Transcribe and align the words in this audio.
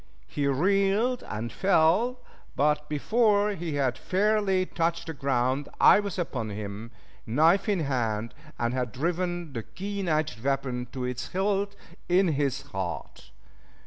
He 0.25 0.47
reeled 0.47 1.23
and 1.27 1.51
fell, 1.51 2.21
but 2.55 2.89
before 2.89 3.51
he 3.51 3.75
had 3.75 3.99
fairly 3.99 4.65
touched 4.65 5.05
the 5.05 5.13
ground 5.13 5.69
I 5.79 5.99
was 5.99 6.17
upon 6.17 6.49
him, 6.49 6.89
knife 7.27 7.69
in 7.69 7.81
hand, 7.81 8.33
and 8.57 8.73
had 8.73 8.93
driven 8.93 9.53
the 9.53 9.61
keen 9.61 10.07
edged 10.07 10.43
weapon 10.43 10.87
to 10.93 11.03
its 11.05 11.27
hilt 11.27 11.75
in 12.09 12.29
his 12.29 12.63
heart. 12.63 13.29